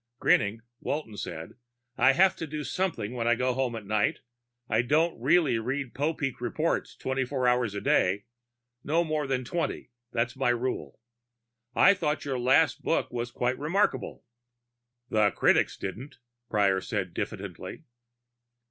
[0.19, 1.57] Grinning, Walton said,
[1.95, 4.21] "I have to do something when I go home at night.
[4.67, 8.25] I don't really read Popeek reports twenty four hours a day.
[8.83, 10.99] No more than twenty; that's my rule.
[11.75, 14.25] I thought your last book was quite remarkable."
[15.11, 16.17] "The critics didn't,"
[16.49, 17.83] Prior said diffidently.